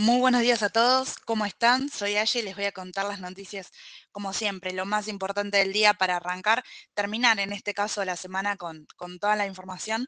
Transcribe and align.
Muy 0.00 0.20
buenos 0.20 0.42
días 0.42 0.62
a 0.62 0.68
todos, 0.68 1.16
¿cómo 1.24 1.44
están? 1.44 1.88
Soy 1.88 2.16
Aye 2.18 2.38
y 2.38 2.42
les 2.42 2.54
voy 2.54 2.66
a 2.66 2.72
contar 2.72 3.04
las 3.06 3.18
noticias, 3.18 3.72
como 4.12 4.32
siempre, 4.32 4.72
lo 4.72 4.86
más 4.86 5.08
importante 5.08 5.56
del 5.56 5.72
día 5.72 5.92
para 5.92 6.18
arrancar, 6.18 6.62
terminar 6.94 7.40
en 7.40 7.52
este 7.52 7.74
caso 7.74 8.04
la 8.04 8.14
semana 8.14 8.56
con, 8.56 8.86
con 8.96 9.18
toda 9.18 9.34
la 9.34 9.44
información. 9.46 10.06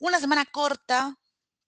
Una 0.00 0.18
semana 0.18 0.44
corta 0.44 1.14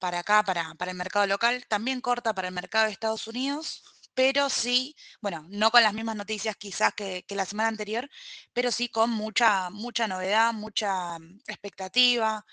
para 0.01 0.19
acá, 0.19 0.43
para, 0.43 0.75
para 0.75 0.91
el 0.91 0.97
mercado 0.97 1.29
local, 1.29 1.65
también 1.69 2.01
corta 2.01 2.35
para 2.35 2.49
el 2.49 2.55
mercado 2.55 2.87
de 2.87 2.91
Estados 2.93 3.29
Unidos, 3.29 3.85
pero 4.15 4.51
sí, 4.51 4.97
bueno, 5.21 5.47
no 5.49 5.71
con 5.71 5.85
las 5.85 5.95
mismas 5.95 6.17
noticias 6.17 6.57
quizás 6.57 6.93
que, 6.95 7.25
que 7.25 7.37
la 7.37 7.47
semana 7.47 7.69
anterior, 7.69 8.11
pero 8.53 8.73
sí 8.73 8.89
con 8.89 9.11
mucha, 9.11 9.71
mucha 9.71 10.09
novedad, 10.09 10.53
mucha 10.55 11.21
mm, 11.21 11.43
expectativa. 11.47 12.45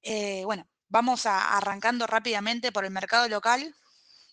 Eh, 0.00 0.42
bueno, 0.46 0.66
vamos 0.88 1.26
a, 1.26 1.58
arrancando 1.58 2.06
rápidamente 2.06 2.72
por 2.72 2.86
el 2.86 2.92
mercado 2.92 3.28
local 3.28 3.74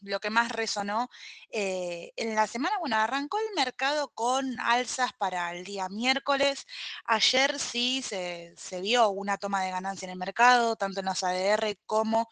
lo 0.04 0.20
que 0.20 0.30
más 0.30 0.52
resonó 0.52 1.10
eh, 1.52 2.12
en 2.16 2.36
la 2.36 2.48
semana, 2.48 2.78
bueno, 2.80 2.96
arrancó 2.98 3.40
el 3.40 3.56
mercado 3.56 4.10
con 4.10 4.60
alzas 4.60 5.12
para 5.14 5.54
el 5.54 5.64
día 5.64 5.90
miércoles. 5.90 6.66
Ayer 7.06 7.60
sí 7.60 8.02
se, 8.02 8.56
vio 8.82 9.10
una 9.10 9.38
toma 9.38 9.64
de 9.64 9.72
ganancia 9.72 10.06
en 10.06 10.12
el 10.12 10.18
mercado, 10.18 10.76
tanto 10.76 11.00
en 11.00 11.08
los 11.08 11.24
ADR 11.24 11.78
como 11.86 12.30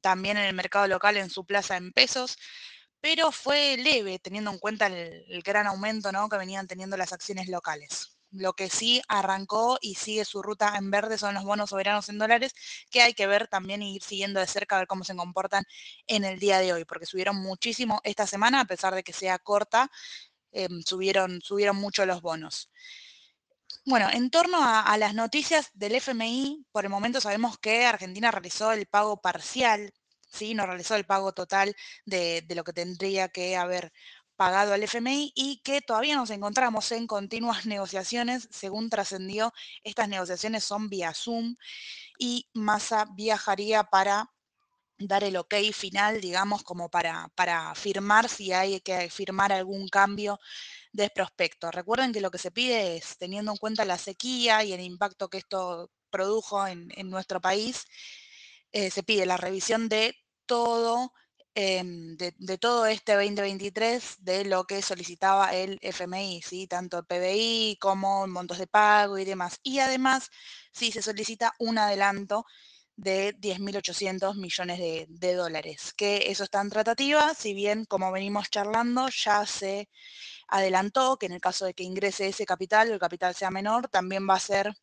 también 0.00 0.36
en 0.38 0.44
el 0.44 0.54
mercado 0.54 0.86
local 0.88 1.16
en 1.16 1.30
su 1.30 1.44
plaza 1.44 1.76
en 1.76 1.92
pesos 1.92 2.38
pero 3.02 3.32
fue 3.32 3.76
leve 3.78 4.18
teniendo 4.18 4.50
en 4.50 4.58
cuenta 4.58 4.86
el, 4.86 5.24
el, 5.28 5.42
gran 5.42 5.66
aumento 5.66 6.12
¿no? 6.12 6.28
que 6.28 6.36
venían 6.36 6.66
teniendo 6.66 6.96
las 6.98 7.12
acciones 7.14 7.48
locales. 7.48 8.19
Lo 8.32 8.54
que 8.54 8.70
sí 8.70 9.02
arrancó 9.08 9.78
y 9.80 9.96
sigue 9.96 10.24
su 10.24 10.42
ruta 10.42 10.76
en 10.76 10.90
verde 10.90 11.18
son 11.18 11.34
los 11.34 11.44
bonos 11.44 11.70
soberanos 11.70 12.08
en 12.08 12.18
dólares, 12.18 12.52
que 12.90 13.02
hay 13.02 13.14
que 13.14 13.26
ver 13.26 13.48
también 13.48 13.82
y 13.82 13.96
ir 13.96 14.02
siguiendo 14.02 14.40
de 14.40 14.46
cerca 14.46 14.76
a 14.76 14.80
ver 14.80 14.88
cómo 14.88 15.04
se 15.04 15.16
comportan 15.16 15.64
en 16.06 16.24
el 16.24 16.38
día 16.38 16.58
de 16.58 16.72
hoy, 16.72 16.84
porque 16.84 17.06
subieron 17.06 17.36
muchísimo 17.36 18.00
esta 18.04 18.26
semana, 18.26 18.60
a 18.60 18.64
pesar 18.66 18.94
de 18.94 19.02
que 19.02 19.12
sea 19.12 19.38
corta, 19.38 19.90
eh, 20.52 20.68
subieron, 20.86 21.40
subieron 21.42 21.76
mucho 21.76 22.06
los 22.06 22.22
bonos. 22.22 22.70
Bueno, 23.84 24.08
en 24.12 24.30
torno 24.30 24.62
a, 24.62 24.80
a, 24.82 24.98
las 24.98 25.14
noticias 25.14 25.70
del 25.74 25.94
FMI, 25.96 26.66
por 26.72 26.84
el 26.84 26.90
momento 26.90 27.20
sabemos 27.20 27.58
que 27.58 27.86
Argentina 27.86 28.30
realizó 28.30 28.72
el 28.72 28.86
pago 28.86 29.20
parcial, 29.20 29.92
¿sí? 30.30 30.54
no 30.54 30.66
realizó 30.66 30.96
el 30.96 31.04
pago 31.06 31.32
total 31.32 31.74
de, 32.04 32.42
de 32.42 32.54
lo 32.54 32.64
que 32.64 32.72
tendría 32.72 33.28
que 33.28 33.56
haber 33.56 33.92
pagado 34.40 34.72
al 34.72 34.82
FMI 34.82 35.34
y 35.34 35.60
que 35.62 35.82
todavía 35.82 36.16
nos 36.16 36.30
encontramos 36.30 36.90
en 36.92 37.06
continuas 37.06 37.66
negociaciones. 37.66 38.48
Según 38.50 38.88
trascendió, 38.88 39.52
estas 39.84 40.08
negociaciones 40.08 40.64
son 40.64 40.88
vía 40.88 41.12
Zoom 41.12 41.56
y 42.18 42.48
Massa 42.54 43.04
viajaría 43.14 43.84
para 43.84 44.32
dar 44.96 45.24
el 45.24 45.36
ok 45.36 45.56
final, 45.74 46.22
digamos, 46.22 46.62
como 46.62 46.88
para, 46.88 47.30
para 47.34 47.74
firmar 47.74 48.30
si 48.30 48.50
hay 48.54 48.80
que 48.80 49.10
firmar 49.10 49.52
algún 49.52 49.88
cambio 49.88 50.38
de 50.90 51.10
prospecto. 51.10 51.70
Recuerden 51.70 52.10
que 52.10 52.22
lo 52.22 52.30
que 52.30 52.38
se 52.38 52.50
pide 52.50 52.96
es, 52.96 53.18
teniendo 53.18 53.52
en 53.52 53.58
cuenta 53.58 53.84
la 53.84 53.98
sequía 53.98 54.64
y 54.64 54.72
el 54.72 54.80
impacto 54.80 55.28
que 55.28 55.36
esto 55.36 55.90
produjo 56.08 56.66
en, 56.66 56.88
en 56.96 57.10
nuestro 57.10 57.42
país, 57.42 57.84
eh, 58.72 58.90
se 58.90 59.02
pide 59.02 59.26
la 59.26 59.36
revisión 59.36 59.90
de 59.90 60.16
todo 60.46 61.12
Em, 61.54 62.16
de, 62.16 62.58
todo 62.58 62.86
este 62.86 63.14
2023 63.14 64.18
de 64.20 64.44
lo 64.44 64.64
que 64.64 64.82
solicitaba 64.82 65.52
el 65.54 65.78
FMI, 65.82 66.42
¿sí? 66.42 66.68
tanto 66.68 66.98
el 66.98 67.06
PBI 67.06 67.76
como 67.80 68.26
montos 68.28 68.58
de 68.58 68.68
pago 68.68 69.18
y 69.18 69.24
demás. 69.24 69.58
Y 69.64 69.80
además, 69.80 70.30
sí 70.72 70.92
se 70.92 71.02
solicita 71.02 71.52
un 71.58 71.78
adelanto 71.78 72.44
de 72.96 73.34
10.800 73.36 74.36
millones 74.36 74.78
de, 74.78 75.06
de, 75.08 75.34
dólares, 75.34 75.92
que 75.96 76.30
eso 76.30 76.44
está 76.44 76.60
en 76.60 76.70
tratativa, 76.70 77.34
si 77.34 77.54
bien 77.54 77.84
como 77.86 78.12
venimos 78.12 78.50
charlando 78.50 79.08
ya 79.08 79.46
se 79.46 79.88
adelantó 80.48 81.16
que 81.18 81.26
en 81.26 81.32
el 81.32 81.40
caso 81.40 81.64
de 81.64 81.74
que 81.74 81.84
ingrese 81.84 82.28
ese 82.28 82.46
capital 82.46 82.90
o 82.90 82.94
el 82.94 83.00
capital 83.00 83.34
sea 83.34 83.50
menor, 83.50 83.88
también 83.88 84.28
va 84.28 84.34
a 84.34 84.40
ser, 84.40 84.74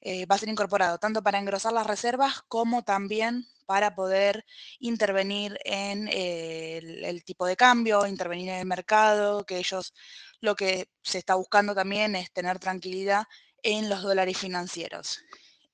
eh, 0.00 0.26
va 0.26 0.36
a 0.36 0.38
ser 0.38 0.48
incorporado 0.48 0.98
tanto 0.98 1.22
para 1.22 1.38
engrosar 1.38 1.72
las 1.72 1.86
reservas 1.86 2.42
como 2.48 2.82
también 2.84 3.46
para 3.66 3.94
poder 3.94 4.44
intervenir 4.78 5.58
en 5.64 6.08
el, 6.08 7.04
el, 7.04 7.24
tipo 7.24 7.46
de 7.46 7.56
cambio, 7.56 8.06
intervenir 8.06 8.48
en 8.50 8.60
el 8.60 8.66
mercado, 8.66 9.44
que 9.44 9.58
ellos 9.58 9.92
lo 10.40 10.54
que 10.54 10.88
se 11.02 11.18
está 11.18 11.34
buscando 11.34 11.74
también 11.74 12.16
es 12.16 12.32
tener 12.32 12.58
tranquilidad 12.58 13.24
en 13.62 13.88
los 13.88 14.02
dólares 14.02 14.38
financieros. 14.38 15.20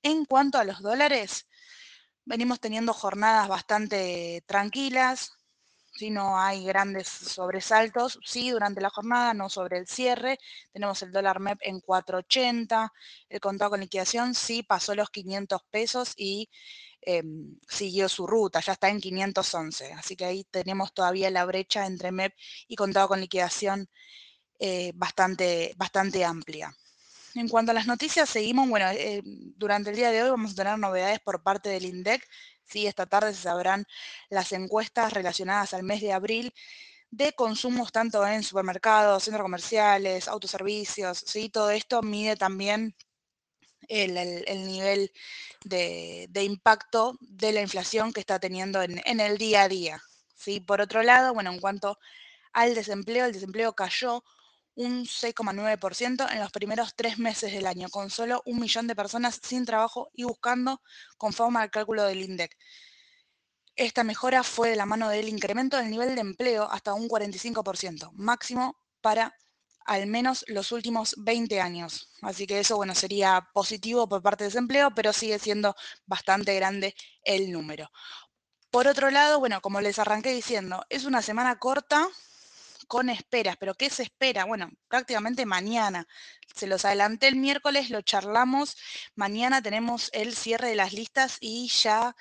En 0.02 0.24
cuanto 0.24 0.58
a 0.58 0.64
los 0.64 0.80
dólares, 0.80 1.46
venimos 2.24 2.60
teniendo 2.60 2.92
jornadas 2.92 3.48
bastante 3.48 4.42
tranquilas, 4.46 5.32
si 5.94 6.10
no 6.10 6.38
hay 6.38 6.64
grandes 6.64 7.06
sobresaltos, 7.08 8.18
sí, 8.24 8.50
durante 8.50 8.80
la 8.80 8.90
jornada, 8.90 9.34
no 9.34 9.50
sobre 9.50 9.78
el 9.78 9.86
cierre. 9.86 10.38
Tenemos 10.72 11.02
el 11.02 11.12
dólar 11.12 11.38
MEP 11.38 11.58
en 11.62 11.80
4.80, 11.80 12.90
el 13.28 13.40
contado 13.40 13.72
con 13.72 13.80
liquidación 13.80 14.34
sí 14.34 14.62
pasó 14.62 14.94
los 14.94 15.10
500 15.10 15.62
pesos 15.70 16.14
y 16.16 16.48
eh, 17.04 17.22
siguió 17.68 18.08
su 18.08 18.26
ruta, 18.26 18.60
ya 18.60 18.72
está 18.72 18.88
en 18.88 19.00
511, 19.00 19.92
así 19.92 20.16
que 20.16 20.24
ahí 20.24 20.44
tenemos 20.44 20.94
todavía 20.94 21.30
la 21.30 21.44
brecha 21.44 21.86
entre 21.86 22.12
MEP 22.12 22.34
y 22.68 22.76
contado 22.76 23.08
con 23.08 23.20
liquidación 23.20 23.88
eh, 24.58 24.92
bastante, 24.94 25.74
bastante 25.76 26.24
amplia. 26.24 26.76
En 27.34 27.48
cuanto 27.48 27.72
a 27.72 27.74
las 27.74 27.86
noticias, 27.86 28.28
seguimos, 28.28 28.68
bueno, 28.68 28.86
eh, 28.90 29.22
durante 29.24 29.90
el 29.90 29.96
día 29.96 30.10
de 30.10 30.22
hoy 30.22 30.30
vamos 30.30 30.52
a 30.52 30.54
tener 30.54 30.78
novedades 30.78 31.18
por 31.20 31.42
parte 31.42 31.70
del 31.70 31.86
INDEC, 31.86 32.24
¿sí? 32.64 32.86
esta 32.86 33.06
tarde 33.06 33.34
se 33.34 33.42
sabrán 33.42 33.86
las 34.28 34.52
encuestas 34.52 35.12
relacionadas 35.12 35.74
al 35.74 35.82
mes 35.82 36.00
de 36.00 36.12
abril 36.12 36.54
de 37.10 37.32
consumos 37.32 37.92
tanto 37.92 38.26
en 38.26 38.42
supermercados, 38.42 39.24
centros 39.24 39.42
comerciales, 39.42 40.28
autoservicios, 40.28 41.18
¿sí? 41.26 41.48
todo 41.48 41.70
esto 41.70 42.02
mide 42.02 42.36
también 42.36 42.94
el, 43.88 44.16
el, 44.16 44.44
el 44.46 44.66
nivel 44.66 45.12
de, 45.64 46.28
impacto 46.42 47.16
de 47.20 47.52
la 47.52 47.60
inflación 47.60 48.12
que 48.12 48.20
está 48.20 48.38
teniendo 48.38 48.82
en, 48.82 49.00
en, 49.04 49.20
el 49.20 49.38
día 49.38 49.62
a 49.62 49.68
día. 49.68 50.02
¿sí? 50.34 50.60
Por 50.60 50.80
otro 50.80 51.02
lado, 51.02 51.34
bueno, 51.34 51.52
en 51.52 51.60
cuanto 51.60 51.98
al 52.52 52.74
desempleo, 52.74 53.26
el 53.26 53.32
desempleo 53.32 53.74
cayó 53.74 54.24
un 54.74 55.04
6,9% 55.04 56.32
en 56.32 56.40
los 56.40 56.50
primeros 56.50 56.94
tres 56.96 57.18
meses 57.18 57.52
del 57.52 57.66
año, 57.66 57.88
con 57.90 58.10
solo 58.10 58.42
un 58.46 58.58
millón 58.58 58.86
de 58.86 58.96
personas 58.96 59.40
sin 59.42 59.66
trabajo 59.66 60.10
y 60.14 60.24
buscando 60.24 60.80
conforme 61.18 61.60
al 61.60 61.70
cálculo 61.70 62.04
del 62.04 62.22
INDEC. 62.22 62.56
Esta 63.76 64.04
mejora 64.04 64.42
fue 64.42 64.70
de 64.70 64.76
la 64.76 64.86
mano 64.86 65.08
del 65.08 65.28
incremento 65.28 65.76
del 65.76 65.90
nivel 65.90 66.14
de 66.14 66.20
empleo 66.20 66.70
hasta 66.70 66.94
un 66.94 67.08
45%, 67.08 68.12
máximo 68.14 68.76
para 69.00 69.34
al 69.86 70.06
menos 70.06 70.44
los 70.48 70.72
últimos 70.72 71.14
20 71.18 71.60
años. 71.60 72.10
Así 72.22 72.46
que 72.46 72.60
eso, 72.60 72.76
bueno, 72.76 72.94
sería 72.94 73.48
positivo 73.52 74.08
por 74.08 74.22
parte 74.22 74.44
del 74.44 74.52
desempleo, 74.52 74.94
pero 74.94 75.12
sigue 75.12 75.38
siendo 75.38 75.74
bastante 76.06 76.54
grande 76.54 76.94
el 77.24 77.52
número. 77.52 77.90
Por 78.70 78.88
otro 78.88 79.10
lado, 79.10 79.38
bueno, 79.38 79.60
como 79.60 79.80
les 79.80 79.98
arranqué 79.98 80.32
diciendo, 80.32 80.84
es 80.88 81.04
una 81.04 81.22
semana 81.22 81.58
corta 81.58 82.08
con 82.88 83.08
esperas, 83.10 83.56
pero 83.58 83.74
¿qué 83.74 83.90
se 83.90 84.02
espera? 84.02 84.44
Bueno, 84.44 84.70
prácticamente 84.88 85.46
mañana. 85.46 86.06
Se 86.54 86.66
los 86.66 86.84
adelanté 86.84 87.28
el 87.28 87.36
miércoles, 87.36 87.90
lo 87.90 88.02
charlamos. 88.02 88.76
Mañana 89.14 89.62
tenemos 89.62 90.10
el 90.12 90.34
cierre 90.34 90.68
de 90.68 90.74
las 90.76 90.92
listas 90.92 91.38
y 91.40 91.68
ya 91.68 92.14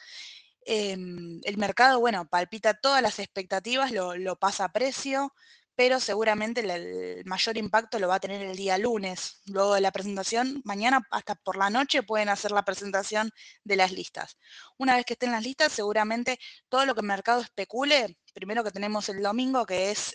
eh, 0.65 0.91
el 0.91 1.57
mercado, 1.57 1.99
bueno, 1.99 2.27
palpita 2.27 2.73
todas 2.73 3.01
las 3.01 3.19
expectativas, 3.19 3.91
lo, 3.91 4.15
lo 4.15 4.37
pasa 4.37 4.65
a 4.65 4.71
precio 4.71 5.33
pero 5.81 5.99
seguramente 5.99 6.61
el, 6.61 7.25
mayor 7.25 7.57
impacto 7.57 7.97
lo 7.97 8.07
va 8.07 8.15
a 8.15 8.19
tener 8.19 8.39
el 8.43 8.55
día 8.55 8.77
lunes, 8.77 9.41
luego 9.47 9.73
de 9.73 9.81
la 9.81 9.91
presentación. 9.91 10.61
Mañana 10.63 11.07
hasta 11.09 11.33
por 11.33 11.57
la 11.57 11.71
noche 11.71 12.03
pueden 12.03 12.29
hacer 12.29 12.51
la 12.51 12.63
presentación 12.63 13.31
de 13.63 13.77
las 13.77 13.91
listas. 13.91 14.37
Una 14.77 14.95
vez 14.95 15.05
que 15.05 15.13
estén 15.13 15.31
las 15.31 15.41
listas, 15.41 15.71
seguramente 15.71 16.37
todo 16.69 16.85
lo 16.85 16.93
que 16.93 17.01
el 17.01 17.07
mercado 17.07 17.41
especule, 17.41 18.15
primero 18.31 18.63
que 18.63 18.69
tenemos 18.69 19.09
el 19.09 19.23
domingo, 19.23 19.65
que 19.65 19.89
es... 19.89 20.13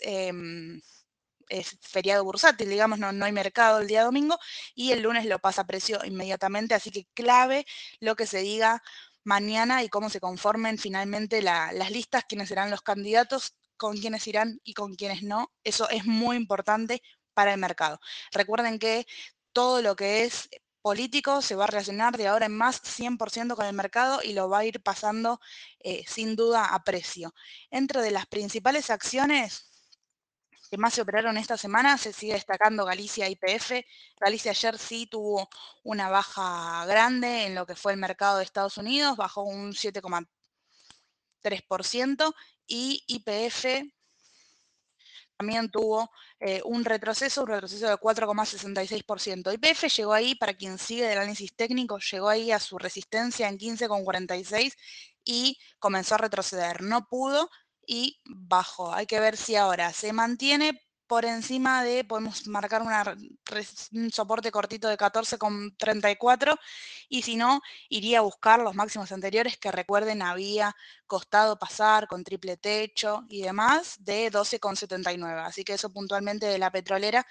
Es 1.49 1.77
feriado 1.81 2.25
bursátil, 2.25 2.69
digamos, 2.69 2.99
no, 2.99 3.13
no, 3.13 3.23
hay 3.25 3.31
mercado 3.31 3.79
el 3.79 3.87
día 3.87 4.03
domingo, 4.03 4.37
y 4.75 4.91
el 4.91 5.01
lunes 5.01 5.25
lo 5.25 5.39
pasa 5.39 5.61
a 5.61 5.65
precio 5.67 5.97
inmediatamente, 6.03 6.75
así 6.75 6.91
que 6.91 7.07
clave 7.13 7.65
lo 8.01 8.17
que 8.17 8.27
se 8.27 8.39
diga 8.39 8.83
mañana 9.23 9.81
y 9.81 9.87
cómo 9.87 10.09
se 10.09 10.19
conformen 10.19 10.77
finalmente 10.77 11.41
la, 11.41 11.71
las 11.71 11.89
listas, 11.89 12.25
quiénes 12.27 12.49
serán 12.49 12.69
los 12.69 12.81
candidatos, 12.81 13.55
con 13.77 13.97
quiénes 13.97 14.27
irán 14.27 14.59
y 14.63 14.73
con 14.73 14.95
quiénes 14.95 15.23
no. 15.23 15.51
Eso 15.63 15.89
es 15.89 16.05
muy 16.05 16.35
importante 16.35 17.01
para 17.33 17.53
el 17.53 17.59
mercado. 17.59 17.99
Recuerden 18.31 18.79
que 18.79 19.05
todo 19.53 19.81
lo 19.81 19.95
que 19.95 20.23
es 20.23 20.49
político 20.81 21.41
se 21.41 21.55
va 21.55 21.65
a 21.65 21.67
relacionar 21.67 22.17
de 22.17 22.27
ahora 22.27 22.45
en 22.45 22.55
más 22.55 22.81
100% 22.81 23.55
con 23.55 23.65
el 23.65 23.73
mercado 23.73 24.21
y 24.23 24.33
lo 24.33 24.49
va 24.49 24.59
a 24.59 24.65
ir 24.65 24.81
pasando 24.81 25.39
eh, 25.79 26.03
sin 26.07 26.35
duda 26.35 26.65
a 26.65 26.83
precio. 26.83 27.33
Entre 27.69 28.01
de 28.01 28.11
las 28.11 28.25
principales 28.25 28.89
acciones 28.89 29.67
que 30.69 30.77
más 30.77 30.93
se 30.93 31.01
operaron 31.01 31.37
esta 31.37 31.57
semana, 31.57 31.97
se 31.97 32.13
sigue 32.13 32.33
destacando 32.33 32.85
Galicia 32.85 33.29
IPF. 33.29 33.71
Galicia 34.19 34.51
ayer 34.51 34.77
sí 34.77 35.07
tuvo 35.07 35.49
una 35.83 36.09
baja 36.09 36.85
grande 36.85 37.45
en 37.45 37.55
lo 37.55 37.65
que 37.65 37.75
fue 37.75 37.93
el 37.93 37.99
mercado 37.99 38.37
de 38.37 38.43
Estados 38.43 38.77
Unidos, 38.77 39.17
bajó 39.17 39.43
un 39.43 39.73
7,3% 39.73 42.35
y 42.67 43.03
IPF 43.07 43.65
también 45.37 45.69
tuvo 45.69 46.09
eh, 46.39 46.61
un 46.65 46.83
retroceso, 46.83 47.41
un 47.43 47.47
retroceso 47.47 47.87
de 47.87 47.95
4,66%. 47.95 49.53
IPF 49.53 49.95
llegó 49.95 50.13
ahí, 50.13 50.35
para 50.35 50.55
quien 50.55 50.79
sigue 50.79 51.07
del 51.07 51.19
análisis 51.19 51.55
técnico, 51.55 51.99
llegó 51.99 52.27
ahí 52.27 52.51
a 52.51 52.59
su 52.59 52.77
resistencia 52.77 53.47
en 53.47 53.57
15,46 53.59 54.73
y 55.23 55.59
comenzó 55.79 56.15
a 56.15 56.19
retroceder. 56.19 56.81
No 56.81 57.07
pudo 57.07 57.49
y 57.85 58.19
bajó. 58.25 58.93
Hay 58.93 59.05
que 59.05 59.19
ver 59.19 59.37
si 59.37 59.55
ahora 59.55 59.93
se 59.93 60.11
mantiene 60.11 60.81
por 61.07 61.25
encima 61.25 61.83
de, 61.83 62.03
podemos 62.03 62.47
marcar 62.47 62.83
un 62.83 64.11
soporte 64.11 64.51
cortito 64.51 64.87
de 64.87 64.97
14,34 64.97 66.57
y 67.09 67.21
si 67.21 67.35
no, 67.35 67.61
iría 67.89 68.19
a 68.19 68.21
buscar 68.21 68.59
los 68.59 68.75
máximos 68.75 69.11
anteriores 69.11 69.57
que 69.57 69.71
recuerden 69.71 70.21
había 70.21 70.75
costado 71.07 71.57
pasar 71.57 72.07
con 72.07 72.23
triple 72.23 72.57
techo 72.57 73.23
y 73.29 73.41
demás 73.41 73.95
de 73.99 74.31
12,79. 74.31 75.45
Así 75.45 75.63
que 75.63 75.73
eso 75.73 75.91
puntualmente 75.91 76.45
de 76.47 76.59
la 76.59 76.71
petrolera 76.71 77.25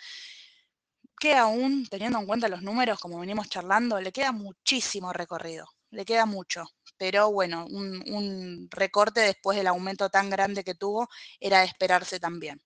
que 1.18 1.34
aún, 1.34 1.86
teniendo 1.88 2.18
en 2.18 2.26
cuenta 2.26 2.48
los 2.48 2.62
números, 2.62 2.98
como 3.00 3.20
venimos 3.20 3.48
charlando, 3.48 4.00
le 4.00 4.12
queda 4.12 4.32
muchísimo 4.32 5.12
recorrido, 5.12 5.66
le 5.90 6.04
queda 6.04 6.26
mucho. 6.26 6.64
Pero 6.98 7.30
bueno, 7.32 7.66
un, 7.66 8.02
un 8.12 8.68
recorte 8.70 9.20
después 9.20 9.56
del 9.56 9.66
aumento 9.66 10.08
tan 10.10 10.30
grande 10.30 10.64
que 10.64 10.74
tuvo 10.74 11.08
era 11.40 11.60
de 11.60 11.66
esperarse 11.66 12.20
también 12.20 12.60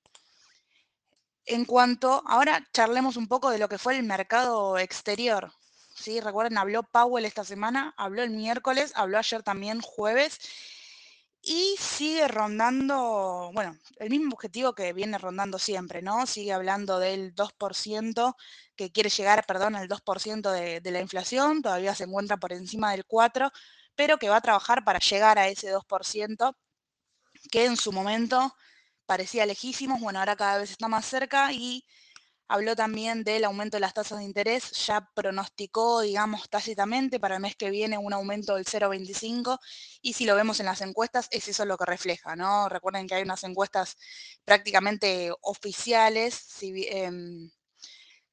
en 1.50 1.64
cuanto, 1.64 2.22
ahora 2.26 2.66
charlemos 2.72 3.16
un 3.16 3.26
poco 3.26 3.50
de 3.50 3.58
lo 3.58 3.68
que 3.68 3.78
fue 3.78 3.96
el 3.96 4.04
mercado 4.04 4.78
exterior. 4.78 5.52
¿sí? 5.94 6.20
Recuerden, 6.20 6.58
habló 6.58 6.84
Powell 6.84 7.24
esta 7.24 7.44
semana, 7.44 7.92
habló 7.96 8.22
el 8.22 8.30
miércoles, 8.30 8.92
habló 8.94 9.18
ayer 9.18 9.42
también 9.42 9.80
jueves 9.80 10.38
y 11.42 11.74
sigue 11.78 12.28
rondando, 12.28 13.50
bueno, 13.52 13.76
el 13.96 14.10
mismo 14.10 14.34
objetivo 14.34 14.74
que 14.74 14.92
viene 14.92 15.18
rondando 15.18 15.58
siempre, 15.58 16.02
¿no? 16.02 16.26
Sigue 16.26 16.52
hablando 16.52 16.98
del 16.98 17.34
2%, 17.34 18.36
que 18.76 18.92
quiere 18.92 19.10
llegar, 19.10 19.44
perdón, 19.46 19.74
al 19.74 19.88
2% 19.88 20.52
de, 20.52 20.80
de 20.80 20.90
la 20.90 21.00
inflación, 21.00 21.62
todavía 21.62 21.94
se 21.94 22.04
encuentra 22.04 22.36
por 22.36 22.52
encima 22.52 22.92
del 22.92 23.06
4%, 23.06 23.50
pero 23.96 24.18
que 24.18 24.28
va 24.28 24.36
a 24.36 24.40
trabajar 24.40 24.84
para 24.84 24.98
llegar 25.00 25.38
a 25.38 25.48
ese 25.48 25.72
2%, 25.74 26.54
que 27.50 27.64
en 27.64 27.76
su 27.76 27.92
momento 27.92 28.54
parecía 29.10 29.44
lejísimos, 29.44 30.00
bueno, 30.00 30.20
ahora 30.20 30.36
cada 30.36 30.58
vez 30.58 30.70
está 30.70 30.86
más 30.86 31.04
cerca 31.04 31.52
y 31.52 31.84
habló 32.46 32.76
también 32.76 33.24
del 33.24 33.42
aumento 33.44 33.76
de 33.76 33.80
las 33.80 33.92
tasas 33.92 34.18
de 34.18 34.24
interés, 34.24 34.70
ya 34.86 35.10
pronosticó, 35.16 36.02
digamos, 36.02 36.48
tácitamente 36.48 37.18
para 37.18 37.34
el 37.34 37.40
mes 37.40 37.56
que 37.56 37.70
viene 37.70 37.98
un 37.98 38.12
aumento 38.12 38.54
del 38.54 38.66
0,25 38.66 39.58
y 40.00 40.12
si 40.12 40.26
lo 40.26 40.36
vemos 40.36 40.60
en 40.60 40.66
las 40.66 40.80
encuestas 40.80 41.26
es 41.32 41.48
eso 41.48 41.64
lo 41.64 41.76
que 41.76 41.86
refleja, 41.86 42.36
¿no? 42.36 42.68
Recuerden 42.68 43.08
que 43.08 43.16
hay 43.16 43.24
unas 43.24 43.42
encuestas 43.42 43.96
prácticamente 44.44 45.32
oficiales 45.40 46.36
si, 46.36 46.84
eh, 46.84 47.10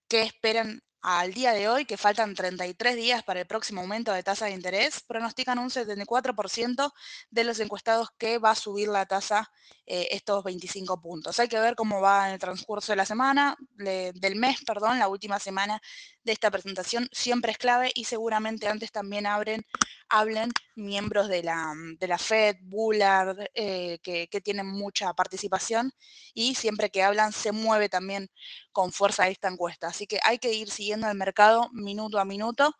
que 0.07 0.21
esperan 0.21 0.83
al 1.01 1.33
día 1.33 1.53
de 1.53 1.69
hoy, 1.69 1.85
que 1.85 1.97
faltan 1.97 2.33
33 2.33 2.95
días 2.95 3.23
para 3.23 3.41
el 3.41 3.47
próximo 3.47 3.81
aumento 3.81 4.11
de 4.11 4.23
tasa 4.23 4.45
de 4.45 4.51
interés, 4.51 5.01
pronostican 5.07 5.59
un 5.59 5.69
74% 5.69 6.91
de 7.29 7.43
los 7.43 7.59
encuestados 7.59 8.09
que 8.17 8.39
va 8.39 8.51
a 8.51 8.55
subir 8.55 8.87
la 8.87 9.05
tasa 9.05 9.51
eh, 9.85 10.09
estos 10.11 10.43
25 10.43 10.99
puntos. 11.01 11.39
Hay 11.39 11.47
que 11.47 11.59
ver 11.59 11.75
cómo 11.75 12.01
va 12.01 12.27
en 12.27 12.33
el 12.33 12.39
transcurso 12.39 12.91
de 12.91 12.97
la 12.97 13.05
semana, 13.05 13.55
del 13.75 14.35
mes, 14.35 14.63
perdón, 14.65 14.99
la 14.99 15.07
última 15.07 15.39
semana 15.39 15.81
de 16.27 16.33
esta 16.33 16.51
presentación 16.51 17.07
siempre 17.11 17.53
es 17.53 17.57
clave 17.57 17.89
y 17.95 18.03
seguramente 18.03 18.67
antes 18.67 18.91
también 18.91 19.25
abren, 19.25 19.65
hablen 20.09 20.51
miembros 20.75 21.29
de 21.29 21.41
la, 21.41 21.73
de 21.97 22.07
la 22.07 22.17
FED, 22.17 22.57
Bullard, 22.63 23.49
eh, 23.55 23.99
que, 24.03 24.27
que 24.27 24.41
tienen 24.41 24.67
mucha 24.67 25.13
participación 25.13 25.93
y 26.33 26.55
siempre 26.55 26.91
que 26.91 27.01
hablan 27.01 27.31
se 27.31 27.53
mueve 27.53 27.87
también 27.87 28.29
con 28.73 28.91
fuerza 28.91 29.29
esta 29.29 29.47
encuesta. 29.47 29.87
Así 29.87 30.05
que 30.05 30.19
hay 30.21 30.37
que 30.37 30.51
ir 30.53 30.69
siguiendo 30.69 31.09
el 31.09 31.17
mercado 31.17 31.69
minuto 31.71 32.19
a 32.19 32.25
minuto 32.25 32.75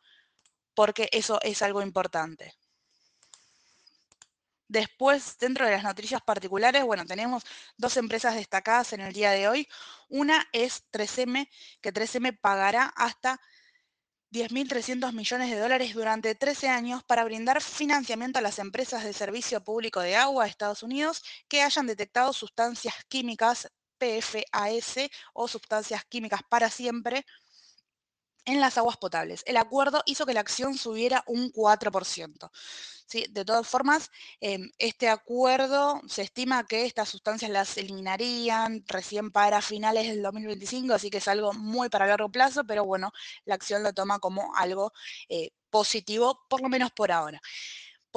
porque 0.75 1.07
eso 1.13 1.39
es 1.41 1.61
algo 1.61 1.81
importante. 1.81 2.53
Después, 4.67 5.37
dentro 5.39 5.65
de 5.65 5.71
las 5.71 5.83
noticias 5.83 6.21
particulares, 6.21 6.83
bueno, 6.83 7.05
tenemos 7.05 7.43
dos 7.77 7.95
empresas 7.97 8.35
destacadas 8.35 8.93
en 8.93 9.01
el 9.01 9.13
día 9.13 9.31
de 9.31 9.47
hoy. 9.47 9.67
Una 10.09 10.47
es 10.51 10.83
3M, 10.91 11.49
que 11.81 11.93
3M 11.93 12.37
pagará 12.39 12.85
hasta 12.95 13.39
10.300 14.31 15.13
millones 15.13 15.49
de 15.49 15.59
dólares 15.59 15.93
durante 15.93 16.35
13 16.35 16.67
años 16.67 17.03
para 17.03 17.23
brindar 17.23 17.61
financiamiento 17.61 18.39
a 18.39 18.41
las 18.41 18.59
empresas 18.59 19.03
de 19.05 19.13
servicio 19.13 19.63
público 19.63 20.01
de 20.01 20.17
agua 20.17 20.43
de 20.43 20.49
Estados 20.49 20.83
Unidos 20.83 21.23
que 21.47 21.61
hayan 21.61 21.87
detectado 21.87 22.33
sustancias 22.33 22.93
químicas 23.07 23.71
PFAS 23.97 25.09
o 25.33 25.47
sustancias 25.47 26.03
químicas 26.05 26.41
para 26.49 26.69
siempre 26.69 27.25
en 28.47 28.61
las 28.61 28.77
aguas 28.77 28.97
potables. 28.97 29.43
El 29.45 29.57
acuerdo 29.57 30.01
hizo 30.05 30.25
que 30.25 30.33
la 30.33 30.39
acción 30.39 30.77
subiera 30.77 31.23
un 31.27 31.51
4%. 31.51 32.49
¿sí? 33.05 33.25
De 33.29 33.45
todas 33.45 33.67
formas, 33.67 34.09
em, 34.39 34.71
este 34.79 35.09
acuerdo 35.09 36.01
se 36.07 36.21
estima 36.23 36.65
que 36.65 36.85
estas 36.85 37.09
sustancias 37.09 37.51
las 37.51 37.77
eliminarían 37.77 38.83
recién 38.87 39.31
para 39.31 39.61
finales 39.61 40.07
del 40.07 40.21
2025, 40.21 40.93
así 40.93 41.09
que 41.09 41.17
es 41.17 41.27
algo 41.27 41.53
muy 41.53 41.89
para 41.89 42.07
largo 42.07 42.29
plazo, 42.29 42.63
pero 42.65 42.85
bueno, 42.85 43.11
la 43.45 43.55
acción 43.55 43.83
lo 43.83 43.93
toma 43.93 44.19
como 44.19 44.55
algo 44.55 44.93
eh, 45.29 45.51
positivo, 45.69 46.45
por 46.49 46.61
lo 46.61 46.69
menos 46.69 46.91
por 46.91 47.11
ahora. 47.11 47.41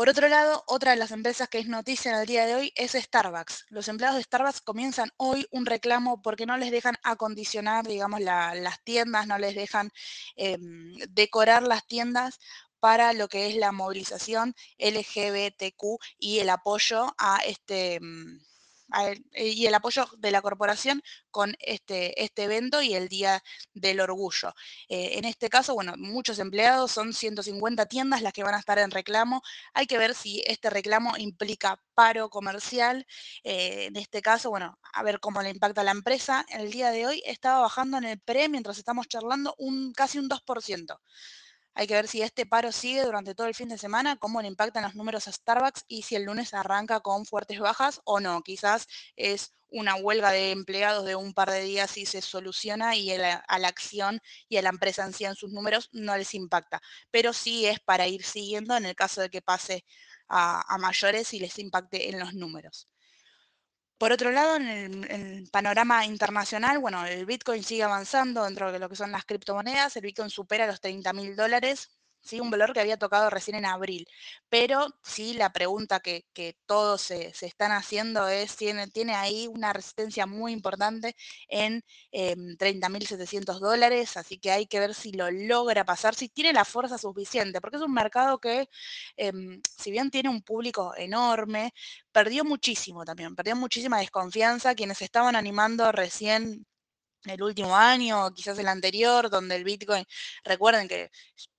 Por 0.00 0.08
otro 0.08 0.28
lado, 0.28 0.64
otra 0.66 0.92
de 0.92 0.96
las 0.96 1.10
empresas 1.10 1.50
que 1.50 1.58
es 1.58 1.68
noticia 1.68 2.10
en 2.10 2.20
el 2.20 2.26
día 2.26 2.46
de 2.46 2.54
hoy 2.54 2.72
es 2.74 2.92
Starbucks. 2.92 3.66
Los 3.68 3.86
empleados 3.86 4.16
de 4.16 4.22
Starbucks 4.22 4.62
comienzan 4.62 5.10
hoy 5.18 5.46
un 5.50 5.66
reclamo 5.66 6.22
porque 6.22 6.46
no 6.46 6.56
les 6.56 6.70
dejan 6.70 6.96
acondicionar, 7.02 7.86
digamos, 7.86 8.22
las 8.22 8.82
tiendas, 8.82 9.26
no 9.26 9.36
les 9.36 9.54
dejan 9.54 9.90
em, 10.36 10.94
decorar 11.10 11.64
las 11.64 11.86
tiendas 11.86 12.40
para 12.78 13.12
lo 13.12 13.28
que 13.28 13.48
es 13.48 13.56
la 13.56 13.72
movilización 13.72 14.54
LGBTQ 14.78 15.98
y 16.18 16.38
el 16.38 16.48
apoyo 16.48 17.14
a 17.18 17.40
este 17.44 18.00
em, 18.94 19.22
y 19.34 19.66
el 19.66 19.74
apoyo 19.74 20.06
de 20.18 20.30
la 20.30 20.42
corporación 20.42 21.02
con 21.30 21.54
este, 21.60 22.22
este 22.22 22.44
evento 22.44 22.82
y 22.82 22.94
el 22.94 23.08
Día 23.08 23.42
del 23.74 24.00
Orgullo. 24.00 24.54
Eh, 24.88 25.18
en 25.18 25.24
este 25.24 25.48
caso, 25.48 25.74
bueno, 25.74 25.94
muchos 25.96 26.38
empleados, 26.38 26.92
son 26.92 27.12
150 27.12 27.86
tiendas 27.86 28.22
las 28.22 28.32
que 28.32 28.42
van 28.42 28.54
a 28.54 28.58
estar 28.58 28.78
en 28.78 28.90
reclamo. 28.90 29.42
Hay 29.74 29.86
que 29.86 29.98
ver 29.98 30.14
si 30.14 30.42
este 30.46 30.70
reclamo 30.70 31.16
implica 31.18 31.82
paro 31.94 32.30
comercial. 32.30 33.06
Eh, 33.44 33.86
en 33.86 33.96
este 33.96 34.22
caso, 34.22 34.50
bueno, 34.50 34.78
a 34.92 35.02
ver 35.02 35.20
cómo 35.20 35.42
le 35.42 35.50
impacta 35.50 35.82
a 35.82 35.84
la 35.84 35.90
empresa. 35.92 36.44
El 36.48 36.70
día 36.70 36.90
de 36.90 37.06
hoy 37.06 37.22
estaba 37.26 37.60
bajando 37.60 37.98
en 37.98 38.04
el 38.04 38.20
pre, 38.20 38.48
mientras 38.48 38.78
estamos 38.78 39.08
charlando, 39.08 39.54
un, 39.58 39.92
casi 39.92 40.18
un 40.18 40.28
2%. 40.28 40.98
Hay 41.74 41.86
que 41.86 41.94
ver 41.94 42.08
si 42.08 42.22
este 42.22 42.46
paro 42.46 42.72
sigue 42.72 43.02
durante 43.04 43.34
todo 43.34 43.46
el 43.46 43.54
fin 43.54 43.68
de 43.68 43.78
semana, 43.78 44.16
cómo 44.16 44.42
le 44.42 44.48
impactan 44.48 44.82
los 44.84 44.94
números 44.94 45.28
a 45.28 45.32
Starbucks 45.32 45.84
y 45.88 46.02
si 46.02 46.16
el 46.16 46.24
lunes 46.24 46.52
arranca 46.54 47.00
con 47.00 47.26
fuertes 47.26 47.60
bajas 47.60 48.00
o 48.04 48.20
no. 48.20 48.42
Quizás 48.42 48.86
es 49.16 49.54
una 49.68 49.94
huelga 49.94 50.32
de 50.32 50.50
empleados 50.50 51.04
de 51.06 51.14
un 51.14 51.32
par 51.32 51.50
de 51.50 51.62
días 51.62 51.96
y 51.96 52.06
se 52.06 52.20
soluciona 52.22 52.96
y 52.96 53.12
a 53.12 53.58
la 53.58 53.68
acción 53.68 54.20
y 54.48 54.56
a 54.56 54.62
la 54.62 54.70
empresa 54.70 55.04
en 55.04 55.12
sí 55.12 55.24
en 55.24 55.36
sus 55.36 55.52
números 55.52 55.88
no 55.92 56.16
les 56.16 56.34
impacta. 56.34 56.80
Pero 57.10 57.32
sí 57.32 57.66
es 57.66 57.80
para 57.80 58.06
ir 58.08 58.24
siguiendo 58.24 58.76
en 58.76 58.84
el 58.86 58.96
caso 58.96 59.20
de 59.20 59.30
que 59.30 59.42
pase 59.42 59.84
a, 60.28 60.62
a 60.74 60.78
mayores 60.78 61.32
y 61.34 61.40
les 61.40 61.58
impacte 61.58 62.08
en 62.10 62.18
los 62.18 62.34
números. 62.34 62.88
Por 64.00 64.12
otro 64.12 64.30
lado, 64.30 64.56
en 64.56 64.66
el, 65.10 65.50
panorama 65.50 66.06
internacional, 66.06 66.78
bueno, 66.78 67.04
el 67.04 67.26
Bitcoin 67.26 67.62
sigue 67.62 67.82
avanzando 67.82 68.44
dentro 68.44 68.72
de 68.72 68.78
lo 68.78 68.88
que 68.88 68.96
son 68.96 69.12
las 69.12 69.26
criptomonedas. 69.26 69.94
El 69.94 70.02
Bitcoin 70.04 70.30
supera 70.30 70.66
los 70.66 70.80
30 70.80 71.12
mil 71.12 71.36
dólares 71.36 71.90
¿sí? 72.22 72.40
un 72.40 72.50
valor 72.50 72.72
que 72.72 72.80
había 72.80 72.96
tocado 72.98 73.30
recién 73.30 73.56
en 73.56 73.66
abril. 73.66 74.06
Pero 74.48 74.88
sí, 75.02 75.34
la 75.34 75.52
pregunta 75.52 76.00
que, 76.00 76.24
todos 76.66 77.02
se, 77.02 77.32
están 77.40 77.72
haciendo 77.72 78.28
es, 78.28 78.56
tiene, 78.56 78.88
tiene 78.88 79.14
ahí 79.14 79.46
una 79.46 79.72
resistencia 79.72 80.26
muy 80.26 80.52
importante 80.52 81.16
en 81.48 81.84
eh, 82.12 82.34
30.700 82.58 83.60
dólares, 83.60 84.16
así 84.16 84.38
que 84.38 84.50
hay 84.50 84.66
que 84.66 84.80
ver 84.80 84.94
si 84.94 85.12
lo 85.12 85.30
logra 85.30 85.84
pasar, 85.84 86.14
si 86.14 86.28
tiene 86.28 86.52
la 86.52 86.64
fuerza 86.64 86.98
suficiente, 86.98 87.60
porque 87.60 87.76
es 87.76 87.82
un 87.82 87.92
mercado 87.92 88.38
que, 88.38 88.68
em, 89.16 89.60
si 89.78 89.90
bien 89.90 90.10
tiene 90.10 90.28
un 90.30 90.42
público 90.42 90.94
enorme, 90.96 91.72
perdió 92.12 92.44
muchísimo 92.44 93.04
también, 93.04 93.34
perdió 93.36 93.56
muchísima 93.56 93.98
desconfianza. 94.00 94.74
Quienes 94.74 95.02
estaban 95.02 95.36
animando 95.36 95.90
recién 95.92 96.66
el 97.24 97.42
último 97.42 97.76
año, 97.76 98.32
quizás 98.32 98.58
el 98.58 98.68
anterior, 98.68 99.28
donde 99.30 99.56
el 99.56 99.64
Bitcoin, 99.64 100.04
recuerden 100.44 100.88
que 100.88 101.10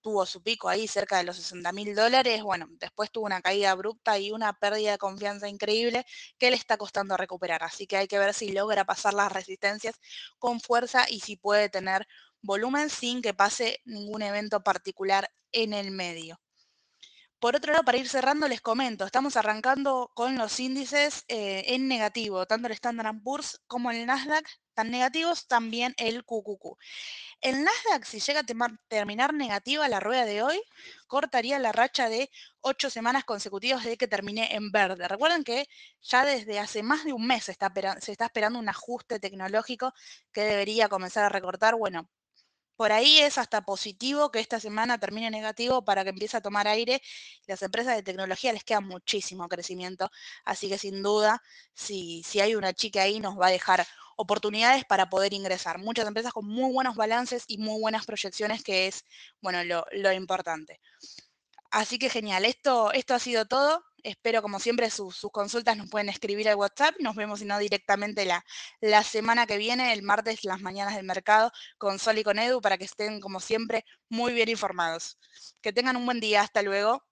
tuvo 0.01 0.25
su 0.25 0.41
pico 0.41 0.69
ahí 0.69 0.87
cerca 0.87 1.17
de 1.17 1.23
los 1.23 1.37
60 1.37 1.71
mil 1.71 1.95
dólares, 1.95 2.41
bueno, 2.43 2.67
después 2.79 3.11
tuvo 3.11 3.25
una 3.25 3.41
caída 3.41 3.71
abrupta 3.71 4.17
y 4.17 4.31
una 4.31 4.53
pérdida 4.53 4.91
de 4.91 4.97
confianza 4.97 5.47
increíble 5.47 6.05
que 6.39 6.49
le 6.49 6.55
está 6.55 6.77
costando 6.77 7.17
recuperar. 7.17 7.63
Así 7.63 7.87
que 7.87 7.97
hay 7.97 8.07
que 8.07 8.19
ver 8.19 8.33
si 8.33 8.51
logra 8.51 8.85
pasar 8.85 9.13
las 9.13 9.31
resistencias 9.31 9.95
con 10.39 10.59
fuerza 10.59 11.05
y 11.09 11.19
si 11.19 11.37
puede 11.37 11.69
tener 11.69 12.07
volumen 12.41 12.89
sin 12.89 13.21
que 13.21 13.33
pase 13.33 13.81
ningún 13.85 14.23
evento 14.23 14.63
particular 14.63 15.29
en 15.51 15.73
el 15.73 15.91
medio. 15.91 16.39
Por 17.41 17.55
otro 17.55 17.71
lado, 17.71 17.83
para 17.83 17.97
ir 17.97 18.07
cerrando, 18.07 18.47
les 18.47 18.61
comento, 18.61 19.03
estamos 19.03 19.35
arrancando 19.35 20.11
con 20.13 20.37
los 20.37 20.59
índices 20.59 21.23
eh, 21.27 21.63
en 21.73 21.87
negativo, 21.87 22.45
tanto 22.45 22.67
el 22.67 22.73
Standard 22.73 23.15
Poor's 23.23 23.59
como 23.65 23.89
el 23.89 24.05
Nasdaq, 24.05 24.47
negativos, 24.85 25.47
también 25.47 25.93
el 25.97 26.23
QQQ. 26.23 26.77
El 27.41 27.63
Nasdaq, 27.63 28.05
si 28.05 28.19
llega 28.19 28.41
a 28.41 28.45
terminar 28.87 29.33
negativa 29.33 29.87
la 29.87 29.99
rueda 29.99 30.25
de 30.25 30.43
hoy, 30.43 30.61
cortaría 31.07 31.59
la 31.59 31.71
racha 31.71 32.09
de 32.09 32.29
ocho 32.61 32.89
semanas 32.89 33.23
consecutivas 33.25 33.83
de 33.83 33.97
que 33.97 34.07
termine 34.07 34.55
en 34.55 34.71
verde. 34.71 35.07
Recuerden 35.07 35.43
que 35.43 35.67
ya 36.01 36.25
desde 36.25 36.59
hace 36.59 36.83
más 36.83 37.03
de 37.03 37.13
un 37.13 37.25
mes 37.25 37.45
se 37.45 37.51
está, 37.51 37.71
se 37.99 38.11
está 38.11 38.25
esperando 38.25 38.59
un 38.59 38.69
ajuste 38.69 39.19
tecnológico 39.19 39.93
que 40.31 40.41
debería 40.41 40.89
comenzar 40.89 41.23
a 41.25 41.29
recortar. 41.29 41.75
Bueno, 41.75 42.09
por 42.81 42.91
ahí 42.91 43.19
es 43.19 43.37
hasta 43.37 43.61
positivo 43.61 44.31
que 44.31 44.39
esta 44.39 44.59
semana 44.59 44.97
termine 44.97 45.29
negativo 45.29 45.85
para 45.85 46.03
que 46.03 46.09
empiece 46.09 46.37
a 46.37 46.41
tomar 46.41 46.67
aire. 46.67 46.99
Las 47.45 47.61
empresas 47.61 47.95
de 47.95 48.01
tecnología 48.01 48.53
les 48.53 48.63
queda 48.63 48.81
muchísimo 48.81 49.47
crecimiento, 49.47 50.09
así 50.45 50.67
que 50.67 50.79
sin 50.79 51.03
duda, 51.03 51.43
si, 51.75 52.23
si 52.23 52.39
hay 52.39 52.55
una 52.55 52.73
chica 52.73 53.03
ahí, 53.03 53.19
nos 53.19 53.39
va 53.39 53.47
a 53.47 53.51
dejar 53.51 53.85
oportunidades 54.21 54.85
para 54.85 55.09
poder 55.09 55.33
ingresar. 55.33 55.79
Muchas 55.79 56.07
empresas 56.07 56.33
con 56.33 56.45
muy 56.45 56.71
buenos 56.71 56.95
balances 56.95 57.43
y 57.47 57.57
muy 57.57 57.79
buenas 57.81 58.05
proyecciones, 58.05 58.63
que 58.63 58.87
es, 58.87 59.03
bueno, 59.41 59.63
lo, 59.63 60.11
importante. 60.13 60.79
Así 61.71 61.97
que 61.97 62.09
genial, 62.09 62.45
esto, 62.45 62.91
esto 62.93 63.13
ha 63.15 63.19
sido 63.19 63.45
todo. 63.45 63.83
Espero, 64.03 64.41
como 64.41 64.59
siempre, 64.59 64.89
sus, 64.89 65.21
consultas 65.31 65.77
nos 65.77 65.89
pueden 65.89 66.09
escribir 66.09 66.49
al 66.49 66.55
WhatsApp. 66.55 66.95
Nos 66.99 67.15
vemos, 67.15 67.39
si 67.39 67.45
no, 67.45 67.57
directamente 67.59 68.25
la, 68.25 68.43
la 68.81 69.03
semana 69.03 69.47
que 69.47 69.57
viene, 69.57 69.93
el 69.93 70.03
martes, 70.03 70.43
las 70.43 70.61
mañanas 70.61 70.95
del 70.95 71.05
mercado, 71.05 71.51
con 71.77 71.97
Sol 71.99 72.17
y 72.17 72.23
con 72.23 72.39
Edu, 72.39 72.61
para 72.61 72.77
que 72.77 72.85
estén, 72.85 73.19
como 73.21 73.39
siempre, 73.39 73.85
muy 74.09 74.33
bien 74.33 74.49
informados. 74.49 75.17
Que 75.61 75.73
tengan 75.73 75.97
un 75.97 76.05
buen 76.05 76.19
día. 76.19 76.41
Hasta 76.41 76.61
luego. 76.61 77.03